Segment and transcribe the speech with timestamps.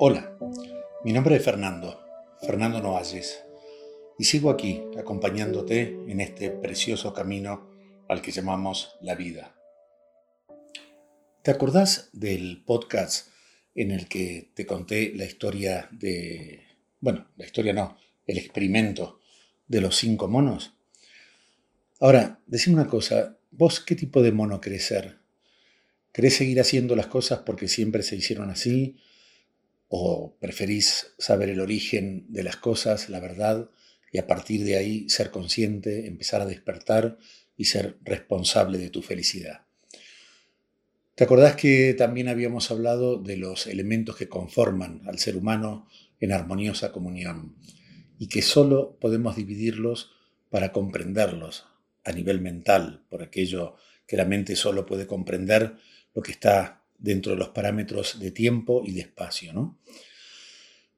[0.00, 0.38] Hola,
[1.02, 2.00] mi nombre es Fernando,
[2.40, 3.42] Fernando Novalles,
[4.16, 7.68] y sigo aquí acompañándote en este precioso camino
[8.08, 9.56] al que llamamos la vida.
[11.42, 13.30] ¿Te acordás del podcast
[13.74, 16.62] en el que te conté la historia de,
[17.00, 19.18] bueno, la historia no, el experimento
[19.66, 20.74] de los cinco monos?
[21.98, 25.18] Ahora, decime una cosa, ¿vos qué tipo de mono querés ser?
[26.12, 28.96] ¿Querés seguir haciendo las cosas porque siempre se hicieron así?
[29.88, 33.70] ¿O preferís saber el origen de las cosas, la verdad,
[34.12, 37.18] y a partir de ahí ser consciente, empezar a despertar
[37.56, 39.62] y ser responsable de tu felicidad?
[41.14, 45.88] ¿Te acordás que también habíamos hablado de los elementos que conforman al ser humano
[46.20, 47.56] en armoniosa comunión
[48.18, 50.12] y que solo podemos dividirlos
[50.50, 51.66] para comprenderlos
[52.04, 55.76] a nivel mental, por aquello que la mente solo puede comprender
[56.14, 59.52] lo que está dentro de los parámetros de tiempo y de espacio.
[59.52, 59.78] ¿no?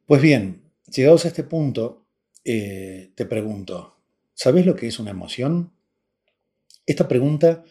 [0.07, 2.09] Pues bien, llegados a este punto,
[2.45, 4.03] eh, te pregunto,
[4.35, 5.73] ¿sabes lo que es una emoción?
[6.87, 7.65] Esta pregunta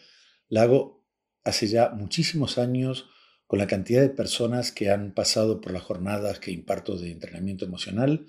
[0.48, 1.04] la hago
[1.44, 3.08] hace ya muchísimos años
[3.46, 7.64] con la cantidad de personas que han pasado por las jornadas que imparto de entrenamiento
[7.64, 8.26] emocional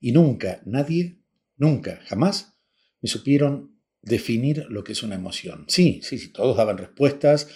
[0.00, 1.20] y nunca, nadie,
[1.56, 2.54] nunca, jamás
[3.02, 5.66] me supieron definir lo que es una emoción.
[5.68, 7.48] Sí, sí, sí, todos daban respuestas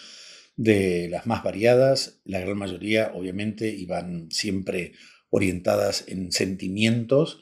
[0.59, 4.92] de las más variadas, la gran mayoría obviamente iban siempre
[5.31, 7.41] orientadas en sentimientos,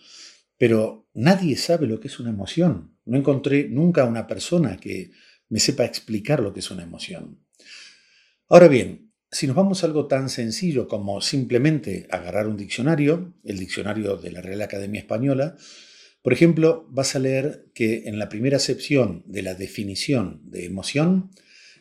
[0.58, 2.94] pero nadie sabe lo que es una emoción.
[3.06, 5.12] No encontré nunca una persona que
[5.48, 7.40] me sepa explicar lo que es una emoción.
[8.48, 13.58] Ahora bien, si nos vamos a algo tan sencillo como simplemente agarrar un diccionario, el
[13.58, 15.56] diccionario de la Real Academia Española,
[16.20, 21.30] por ejemplo, vas a leer que en la primera sección de la definición de emoción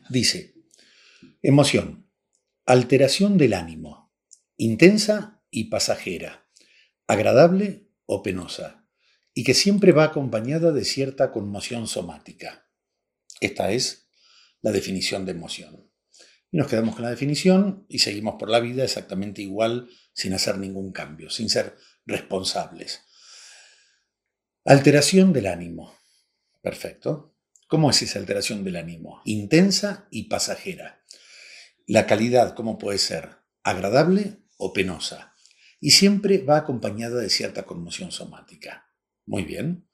[0.09, 0.55] dice,
[1.48, 2.10] emoción,
[2.66, 4.12] alteración del ánimo,
[4.58, 6.50] intensa y pasajera,
[7.06, 8.88] agradable o penosa,
[9.36, 12.67] y que siempre va acompañada de cierta conmoción somática.
[13.42, 14.10] Esta es
[14.64, 15.92] la definición de emoción.
[16.50, 20.58] Y nos quedamos con la definición y seguimos por la vida exactamente igual, sin hacer
[20.58, 21.76] ningún cambio, sin ser
[22.08, 23.02] responsables.
[24.64, 25.95] Alteración del ánimo.
[26.64, 27.36] Perfecto.
[27.67, 29.22] ¿Cómo es esa alteración del ánimo?
[29.26, 31.04] Intensa y pasajera.
[31.88, 33.38] La calidad, ¿cómo puede ser?
[33.62, 35.36] ¿Agradable o penosa?
[35.80, 38.92] Y siempre va acompañada de cierta conmoción somática.
[39.28, 39.88] Muy bien.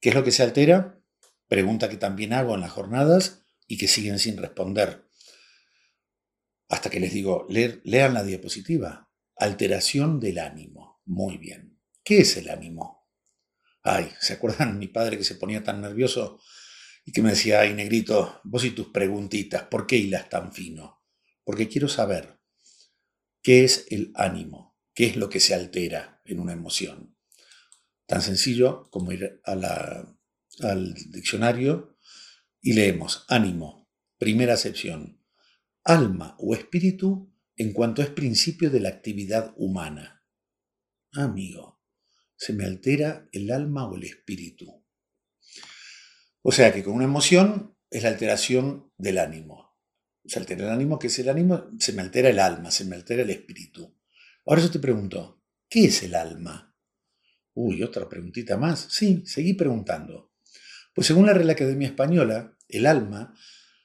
[0.00, 1.00] ¿Qué es lo que se altera?
[1.46, 5.08] Pregunta que también hago en las jornadas y que siguen sin responder.
[6.68, 9.08] Hasta que les digo, lean la diapositiva.
[9.36, 11.00] Alteración del ánimo.
[11.04, 11.78] Muy bien.
[12.02, 13.08] ¿Qué es el ánimo?
[13.84, 16.40] Ay, ¿se acuerdan mi padre que se ponía tan nervioso
[17.04, 21.03] y que me decía, ay, negrito, vos y tus preguntitas, ¿por qué hilas tan fino?
[21.44, 22.40] Porque quiero saber
[23.42, 27.16] qué es el ánimo, qué es lo que se altera en una emoción.
[28.06, 31.96] Tan sencillo como ir al diccionario
[32.60, 35.22] y leemos ánimo, primera acepción,
[35.84, 40.24] alma o espíritu en cuanto es principio de la actividad humana.
[41.12, 41.82] Amigo,
[42.36, 44.84] se me altera el alma o el espíritu.
[46.42, 49.63] O sea que con una emoción es la alteración del ánimo.
[50.26, 51.70] Se altera el ánimo, ¿qué es el ánimo?
[51.78, 53.94] Se me altera el alma, se me altera el espíritu.
[54.46, 56.74] Ahora yo te pregunto, ¿qué es el alma?
[57.54, 58.88] Uy, otra preguntita más.
[58.90, 60.32] Sí, seguí preguntando.
[60.94, 63.34] Pues según la Real Academia Española, el alma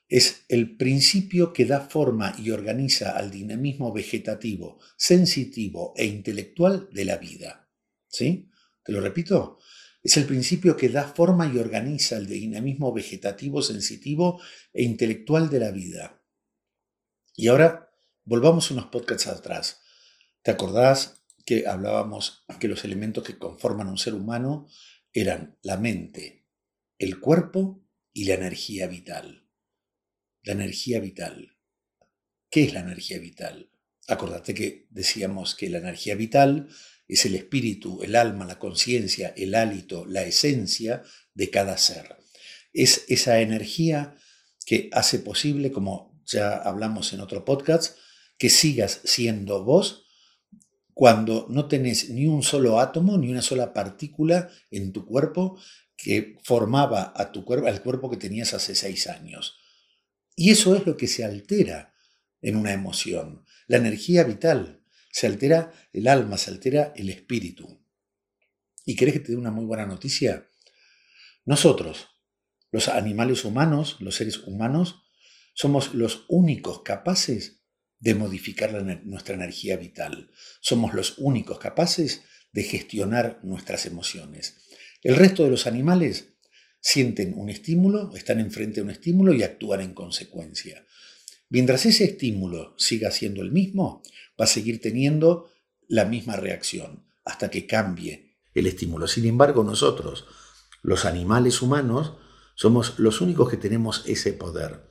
[0.08, 7.06] es el principio que da forma y organiza al dinamismo vegetativo, sensitivo e intelectual de
[7.06, 7.70] la vida.
[8.08, 8.50] ¿Sí?
[8.84, 9.60] Te lo repito.
[10.02, 14.42] Es el principio que da forma y organiza el dinamismo vegetativo, sensitivo
[14.74, 16.19] e intelectual de la vida.
[17.40, 17.90] Y ahora
[18.26, 19.80] volvamos unos podcasts atrás.
[20.42, 24.68] ¿Te acordás que hablábamos que los elementos que conforman un ser humano
[25.14, 26.46] eran la mente,
[26.98, 29.48] el cuerpo y la energía vital?
[30.44, 31.56] La energía vital.
[32.50, 33.72] ¿Qué es la energía vital?
[34.10, 36.68] Acordate que decíamos que la energía vital
[37.08, 41.04] es el espíritu, el alma, la conciencia, el hálito, la esencia
[41.34, 42.18] de cada ser.
[42.74, 44.18] Es esa energía
[44.66, 47.98] que hace posible, como ya hablamos en otro podcast,
[48.38, 50.06] que sigas siendo vos
[50.94, 55.58] cuando no tenés ni un solo átomo, ni una sola partícula en tu cuerpo
[55.96, 59.58] que formaba a tu cuerpo, al cuerpo que tenías hace seis años.
[60.36, 61.94] Y eso es lo que se altera
[62.42, 67.82] en una emoción, la energía vital, se altera el alma, se altera el espíritu.
[68.86, 70.48] ¿Y querés que te dé una muy buena noticia?
[71.46, 72.08] Nosotros,
[72.72, 75.04] los animales humanos, los seres humanos,
[75.60, 77.66] somos los únicos capaces
[78.00, 78.72] de modificar
[79.04, 80.32] nuestra energía vital.
[80.62, 82.22] Somos los únicos capaces
[82.54, 84.56] de gestionar nuestras emociones.
[85.04, 86.30] El resto de los animales
[86.80, 90.86] sienten un estímulo, están enfrente a un estímulo y actúan en consecuencia.
[91.50, 94.02] Mientras ese estímulo siga siendo el mismo,
[94.40, 95.52] va a seguir teniendo
[95.90, 99.10] la misma reacción hasta que cambie el estímulo.
[99.10, 100.24] Sin embargo, nosotros,
[100.84, 102.14] los animales humanos,
[102.56, 104.89] somos los únicos que tenemos ese poder.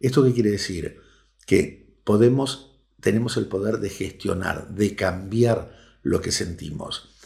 [0.00, 1.00] ¿Esto qué quiere decir?
[1.46, 7.16] Que podemos, tenemos el poder de gestionar, de cambiar lo que sentimos.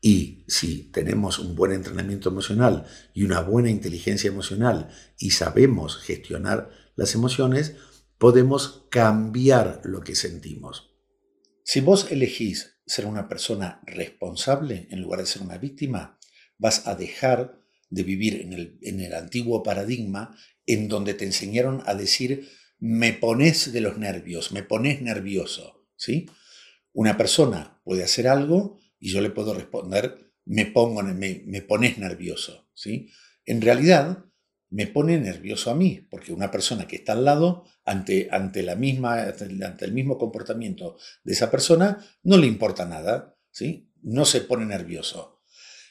[0.00, 6.70] Y si tenemos un buen entrenamiento emocional y una buena inteligencia emocional y sabemos gestionar
[6.94, 7.74] las emociones,
[8.18, 10.94] podemos cambiar lo que sentimos.
[11.64, 16.18] Si vos elegís ser una persona responsable en lugar de ser una víctima,
[16.58, 17.60] vas a dejar
[17.90, 20.36] de vivir en el, en el antiguo paradigma
[20.66, 22.48] en donde te enseñaron a decir
[22.78, 26.30] me pones de los nervios, me pones nervioso, ¿sí?
[26.92, 31.98] Una persona puede hacer algo y yo le puedo responder me pongo me, me pones
[31.98, 33.10] nervioso, ¿sí?
[33.44, 34.24] En realidad
[34.70, 38.74] me pone nervioso a mí, porque una persona que está al lado, ante, ante, la
[38.74, 43.90] misma, ante el mismo comportamiento de esa persona, no le importa nada, ¿sí?
[44.02, 45.42] no se pone nervioso.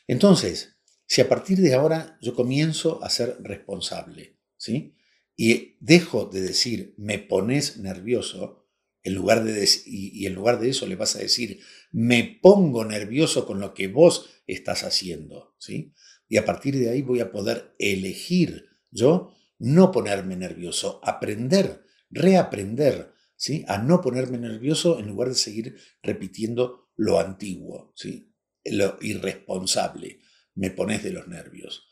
[0.07, 0.76] Entonces,
[1.07, 4.94] si a partir de ahora yo comienzo a ser responsable, ¿sí?
[5.38, 8.65] y dejo de decir me pones nervioso,
[9.04, 11.62] en lugar de y, en lugar de eso le vas a decir
[11.92, 15.94] me pongo nervioso con lo que vos estás haciendo, ¿sí?
[16.27, 23.13] Y a partir de ahí voy a poder elegir yo no ponerme nervioso, aprender, reaprender,
[23.36, 23.63] ¿sí?
[23.68, 28.33] A no ponerme nervioso en lugar de seguir repitiendo lo antiguo, ¿sí?
[28.65, 30.19] Lo irresponsable.
[30.57, 31.88] Me pones de los nervios.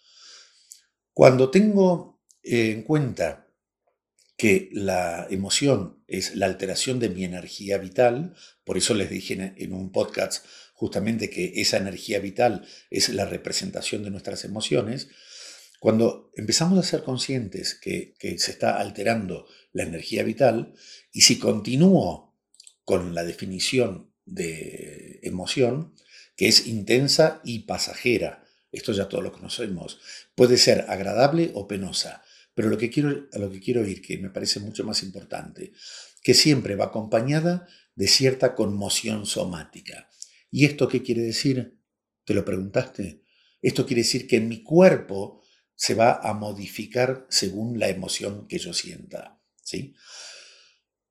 [1.13, 3.47] Cuando tengo eh, en cuenta
[4.37, 8.35] que la emoción es la alteración de mi energía vital,
[8.65, 14.03] por eso les dije en un podcast justamente que esa energía vital es la representación
[14.03, 15.07] de nuestras emociones,
[15.79, 20.73] cuando empezamos a ser conscientes que, se está alterando la energía vital,
[21.11, 22.35] y si continúo
[22.83, 25.93] con la definición de emoción,
[26.35, 28.44] que es intensa y pasajera,
[28.75, 29.99] esto ya todos lo conocemos,
[30.35, 32.23] puede ser agradable o penosa,
[32.53, 35.73] pero lo que quiero, a lo que quiero ir, que me parece mucho más importante,
[36.21, 40.09] que siempre va acompañada de cierta conmoción somática.
[40.51, 41.77] ¿Y esto qué quiere decir?
[42.23, 43.21] ¿Te lo preguntaste?
[43.61, 45.41] Esto quiere decir que mi cuerpo
[45.75, 49.41] se va a modificar según la emoción que yo sienta.
[49.61, 49.95] ¿sí?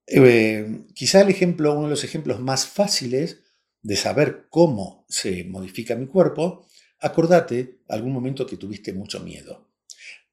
[0.06, 3.42] Eh, quizá el ejemplo, uno de los ejemplos más fáciles
[3.82, 6.66] de saber cómo se modifica mi cuerpo,
[7.04, 9.70] acordate algún momento que tuviste mucho miedo,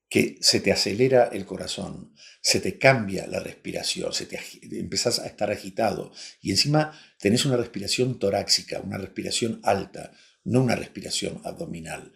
[0.10, 4.40] que se te acelera el corazón, se te cambia la respiración, se te,
[4.72, 10.14] empezás a estar agitado y encima tenés una respiración torácica, una respiración alta,
[10.46, 12.14] no una respiración abdominal.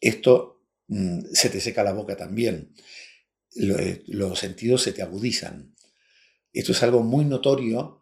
[0.00, 2.72] Esto mm, se te seca la boca también,
[3.56, 5.74] eh, los sentidos se te agudizan.
[6.52, 7.97] Esto es algo muy notorio,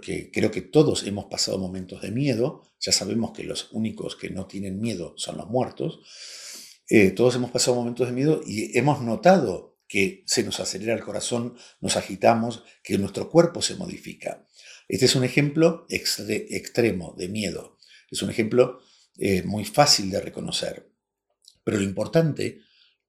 [0.00, 4.30] que creo que todos hemos pasado momentos de miedo, ya sabemos que los únicos que
[4.30, 6.00] no tienen miedo son los muertos,
[6.88, 11.02] eh, todos hemos pasado momentos de miedo y hemos notado que se nos acelera el
[11.02, 14.46] corazón, nos agitamos, que nuestro cuerpo se modifica.
[14.88, 17.78] Este es un ejemplo extremo de miedo.
[18.10, 18.80] Es un ejemplo
[19.18, 20.90] eh, muy fácil de reconocer.
[21.62, 22.60] Pero lo importante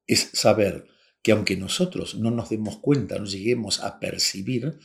[0.08, 0.88] es saber
[1.22, 4.80] que aunque nosotros no nos demos cuenta, no lleguemos a percibir,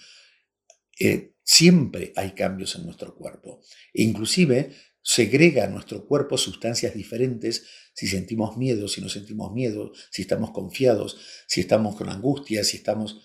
[1.01, 3.61] eh, siempre hay cambios en nuestro cuerpo.
[3.93, 9.93] E inclusive segrega a nuestro cuerpo sustancias diferentes si sentimos miedo, si no sentimos miedo,
[10.11, 13.21] si estamos confiados, si estamos con angustia, si estamos...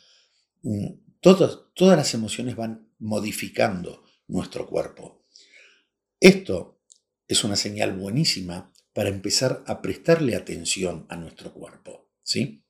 [0.63, 0.87] Mm,
[1.19, 5.25] todas, todas las emociones van modificando nuestro cuerpo.
[6.19, 6.81] Esto
[7.27, 12.09] es una señal buenísima para empezar a prestarle atención a nuestro cuerpo.
[12.23, 12.63] ¿sí?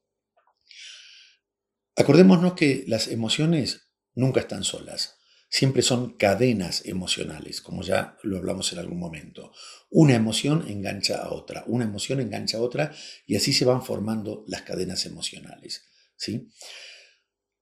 [1.96, 3.85] Acordémonos que las emociones
[4.16, 5.16] nunca están solas
[5.56, 9.54] siempre son cadenas emocionales, como ya lo hablamos en algún momento.
[9.90, 12.94] Una emoción engancha a otra, una emoción engancha a otra
[13.26, 15.84] y así se van formando las cadenas emocionales.
[16.18, 16.50] ¿sí?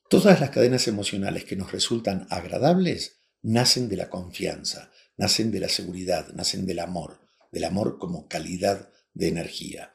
[0.10, 5.70] Todas las cadenas emocionales que nos resultan agradables nacen de la confianza, nacen de la
[5.70, 7.20] seguridad, nacen del amor,
[7.52, 9.94] del amor como calidad de energía.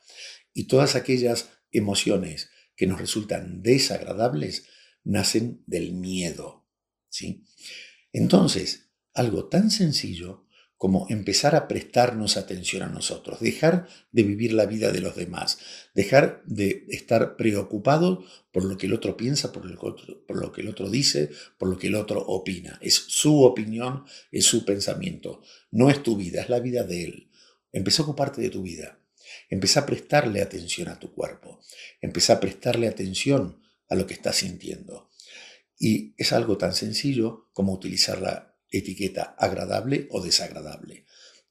[0.52, 4.66] Y todas aquellas emociones que nos resultan desagradables
[5.08, 6.66] nacen del miedo,
[7.08, 7.44] ¿sí?
[8.12, 10.44] Entonces, algo tan sencillo
[10.76, 15.58] como empezar a prestarnos atención a nosotros, dejar de vivir la vida de los demás,
[15.94, 18.22] dejar de estar preocupado
[18.52, 21.88] por lo que el otro piensa, por, lo que el otro dice, por lo que
[21.88, 22.78] el otro opina.
[22.80, 27.30] Es su opinión, es su pensamiento, no es tu vida, es la vida de él.
[27.72, 29.00] Empezá a ocuparte de tu vida,
[29.48, 31.60] empezá a prestarle atención a tu cuerpo,
[32.00, 33.58] empezá a prestarle atención
[33.88, 35.10] a lo que estás sintiendo.
[35.78, 41.06] Y es algo tan sencillo como utilizar la etiqueta agradable o desagradable.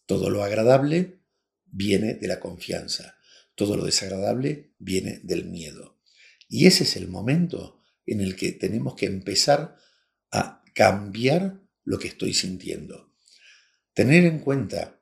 [0.05, 1.21] Todo lo agradable
[1.65, 3.17] viene de la confianza,
[3.55, 5.99] todo lo desagradable viene del miedo.
[6.47, 9.77] Y ese es el momento en el que tenemos que empezar
[10.31, 13.13] a cambiar lo que estoy sintiendo.
[13.93, 15.01] Tener en cuenta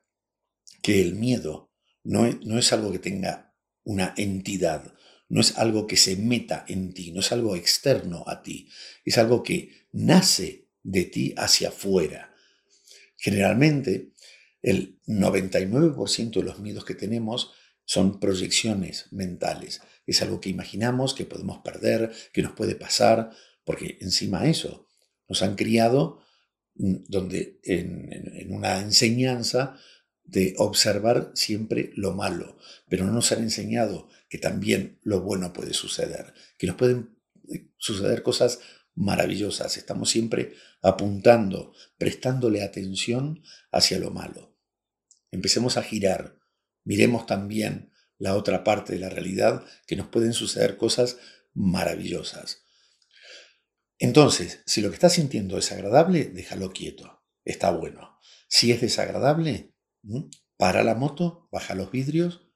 [0.82, 4.94] que el miedo no es, no es algo que tenga una entidad,
[5.28, 8.68] no es algo que se meta en ti, no es algo externo a ti,
[9.04, 12.34] es algo que nace de ti hacia afuera.
[13.16, 14.12] Generalmente,
[14.62, 17.52] el 99% de los miedos que tenemos
[17.84, 19.80] son proyecciones mentales.
[20.06, 23.30] Es algo que imaginamos, que podemos perder, que nos puede pasar,
[23.64, 24.86] porque encima eso,
[25.28, 26.20] nos han criado
[26.74, 29.78] mm, donde en, una enseñanza
[30.26, 35.72] de observar siempre lo malo, pero no nos han enseñado que también lo bueno puede
[35.72, 37.16] suceder, que nos pueden
[37.48, 38.58] eh, suceder cosas
[38.94, 39.76] maravillosas.
[39.76, 44.56] Estamos siempre apuntando, prestándole atención hacia lo malo.
[45.30, 46.38] Empecemos a girar.
[46.84, 51.18] Miremos también la otra parte de la realidad, que nos pueden suceder cosas
[51.52, 52.64] maravillosas.
[53.98, 57.22] Entonces, si lo que estás sintiendo es agradable, déjalo quieto.
[57.44, 58.18] Está bueno.
[58.48, 59.74] Si es desagradable,
[60.56, 62.46] para la moto, baja los vidrios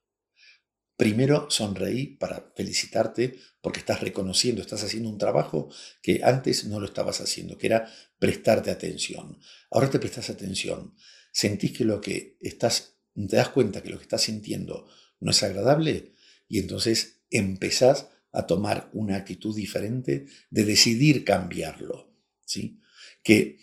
[1.00, 5.70] Primero sonreí para felicitarte porque estás reconociendo, estás haciendo un trabajo
[6.02, 9.38] que antes no lo estabas haciendo, que era prestarte atención.
[9.70, 10.94] Ahora te prestas atención.
[11.32, 14.86] Sentís que lo que estás, te das cuenta que lo que estás sintiendo
[15.20, 16.12] no es agradable
[16.48, 22.14] y entonces empezás a tomar una actitud diferente de decidir cambiarlo.
[22.44, 22.78] ¿sí?
[23.22, 23.58] Que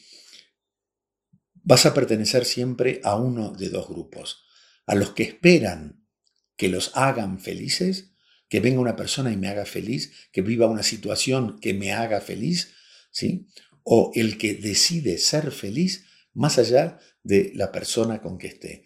[1.67, 4.45] vas a pertenecer siempre a uno de dos grupos.
[4.85, 6.07] A los que esperan
[6.55, 8.13] que los hagan felices,
[8.47, 12.21] que venga una persona y me haga feliz, que viva una situación que me haga
[12.21, 12.73] feliz,
[13.11, 13.49] ¿sí?
[13.83, 18.85] O el que decide ser feliz más allá de la persona con que esté.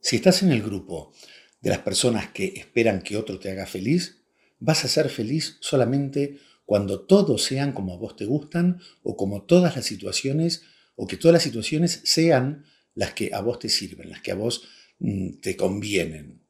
[0.00, 1.12] Si estás en el grupo
[1.60, 4.22] de las personas que esperan que otro te haga feliz,
[4.60, 9.42] vas a ser feliz solamente cuando todos sean como a vos te gustan o como
[9.42, 10.62] todas las situaciones
[10.94, 14.36] o que todas las situaciones sean las que a vos te sirven, las que a
[14.36, 14.68] vos
[15.04, 16.46] Mm, te convienen.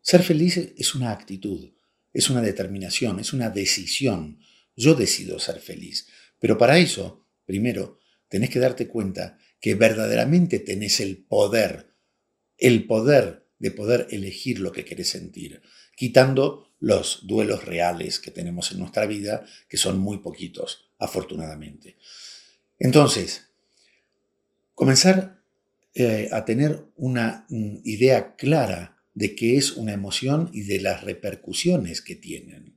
[0.00, 1.70] Ser feliz es una actitud,
[2.12, 4.40] es una determinación, es una decisión.
[4.74, 6.08] Yo decido ser feliz.
[6.40, 11.94] Pero para eso, primero, tenés que darte cuenta que verdaderamente tenés el poder,
[12.58, 15.62] el poder de poder elegir lo que querés sentir,
[15.96, 21.96] quitando los duelos reales que tenemos en nuestra vida, que son muy poquitos, afortunadamente.
[22.76, 23.50] Entonces,
[24.74, 25.42] comenzar
[25.94, 31.04] eh, a tener una mm, idea clara de qué es una emoción y de las
[31.04, 32.76] repercusiones que tienen.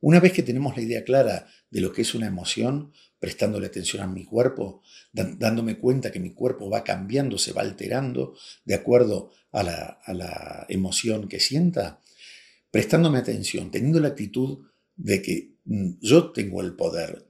[0.00, 4.02] Una vez que tenemos la idea clara de lo que es una emoción, prestándole atención
[4.02, 9.30] a mi cuerpo, dándome cuenta que mi cuerpo va cambiando, se va alterando de acuerdo
[9.52, 12.00] a la, a la emoción que sienta,
[12.70, 17.26] prestándome atención, teniendo la actitud de que mm, yo tengo el poder,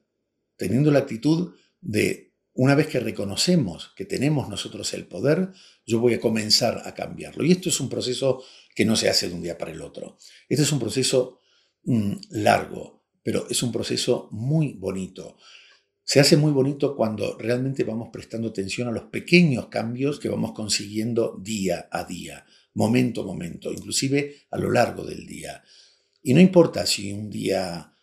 [0.57, 2.26] teniendo la actitud de
[2.57, 5.51] una vez que reconocemos que tenemos nosotros el poder,
[5.87, 7.45] yo voy a comenzar a cambiarlo.
[7.45, 8.43] Y esto es un proceso
[8.75, 10.17] que no se hace de un día para el otro.
[10.49, 11.41] Este es un proceso
[11.85, 15.37] mm, largo, pero es un proceso muy bonito.
[16.03, 20.53] Se hace muy bonito cuando realmente vamos prestando atención a los pequeños cambios que vamos
[20.53, 25.63] consiguiendo día a día, momento a momento, inclusive a lo largo del día.
[26.23, 27.96] Y no importa si un día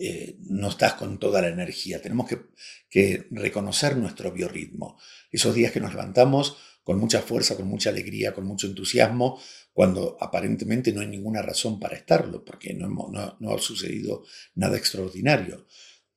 [0.00, 2.00] eh, no estás con toda la energía.
[2.00, 2.38] Tenemos que
[2.92, 4.98] que reconocer nuestro biorritmo.
[5.30, 9.40] Esos días que nos levantamos con mucha fuerza, con mucha alegría, con mucho entusiasmo,
[9.72, 12.90] cuando aparentemente no hay ninguna razón para estarlo, porque no,
[13.40, 14.24] no, ha sucedido
[14.56, 15.66] nada extraordinario.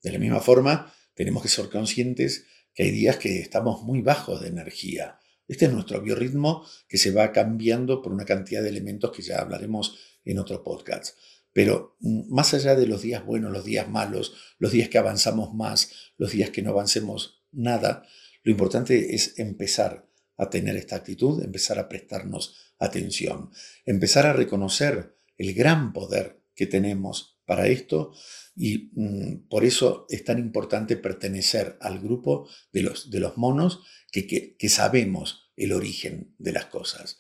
[0.04, 4.42] De la misma forma, tenemos que ser conscientes que hay días que estamos muy bajos
[4.42, 5.18] de energía.
[5.48, 9.40] Este es nuestro biorritmo que se va cambiando por una cantidad de elementos que ya
[9.40, 11.18] hablaremos en otro podcast.
[11.56, 15.56] Pero mm, más allá de los días buenos, los días malos, los días que avanzamos
[15.56, 18.06] más, los días que no avancemos nada,
[18.44, 23.52] lo importante es empezar a tener esta actitud, empezar a prestarnos atención,
[23.86, 28.12] empezar a reconocer el gran poder que tenemos para esto
[28.54, 33.82] y mm, por eso es tan importante pertenecer al grupo de los, de los monos
[34.12, 37.18] que, que sabemos el origen de las cosas.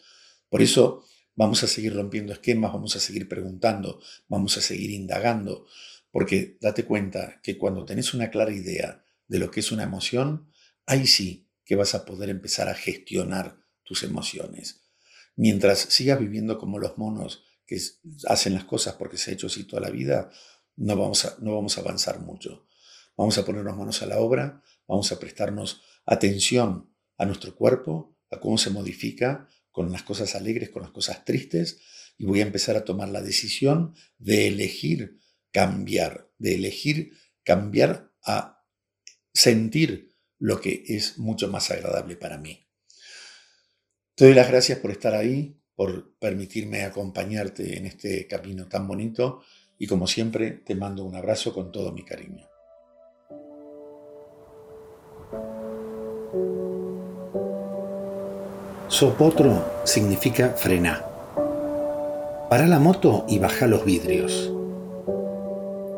[0.50, 5.65] Por eso vamos a seguir rompiendo esquemas, vamos a seguir preguntando, vamos a seguir indagando,
[6.12, 10.50] porque date cuenta que cuando tenés una clara idea de lo que es una emoción,
[10.86, 14.82] ahí sí que vas a poder empezar a gestionar tus emociones.
[15.36, 17.80] Mientras sigas viviendo como los monos que
[18.27, 20.32] hacen las cosas porque se ha hecho así toda la vida,
[20.77, 22.68] no vamos a, no vamos a avanzar mucho.
[23.18, 28.39] Vamos a ponernos manos a la obra, vamos a prestarnos atención a nuestro cuerpo, a
[28.39, 31.82] cómo se modifica con las cosas alegres, con las cosas tristes,
[32.17, 35.20] y voy a empezar a tomar la decisión de elegir
[35.51, 37.12] cambiar, de elegir
[37.44, 38.63] cambiar a
[39.34, 42.65] sentir lo que es mucho más agradable para mí.
[44.15, 49.44] Te doy las gracias por estar ahí, por permitirme acompañarte en este camino tan bonito
[49.77, 52.48] y como siempre te mando un abrazo con todo mi cariño.
[58.96, 61.06] Sopotro significa frenar.
[62.50, 64.54] Para la moto y baja los vidrios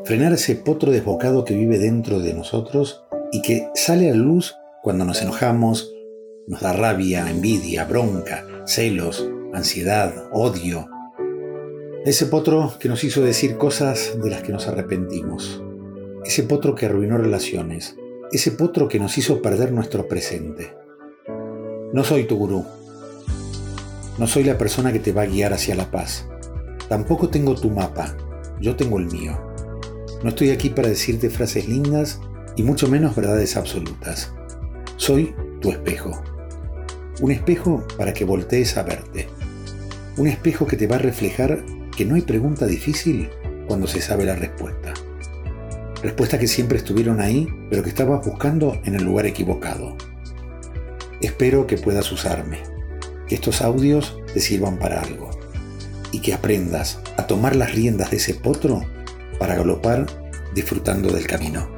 [0.03, 5.05] frenar ese potro desbocado que vive dentro de nosotros y que sale a luz cuando
[5.05, 5.93] nos enojamos,
[6.47, 10.89] nos da rabia, envidia, bronca, celos, ansiedad, odio.
[12.03, 15.61] Ese potro que nos hizo decir cosas de las que nos arrepentimos.
[16.25, 17.95] Ese potro que arruinó relaciones.
[18.31, 20.73] Ese potro que nos hizo perder nuestro presente.
[21.93, 22.65] No soy tu gurú.
[24.17, 26.27] No soy la persona que te va a guiar hacia la paz.
[26.89, 28.17] Tampoco tengo tu mapa.
[28.59, 29.39] Yo tengo el mío.
[30.23, 32.19] No estoy aquí para decirte frases lindas
[32.55, 34.33] y mucho menos verdades absolutas.
[34.95, 36.19] Soy tu espejo.
[37.21, 39.27] Un espejo para que voltees a verte.
[40.17, 41.63] Un espejo que te va a reflejar
[41.95, 43.29] que no hay pregunta difícil
[43.67, 44.93] cuando se sabe la respuesta.
[46.01, 49.95] Respuestas que siempre estuvieron ahí, pero que estabas buscando en el lugar equivocado.
[51.21, 52.59] Espero que puedas usarme,
[53.27, 55.29] que estos audios te sirvan para algo
[56.11, 58.85] y que aprendas a tomar las riendas de ese potro
[59.39, 60.05] para galopar
[60.53, 61.76] disfrutando del camino.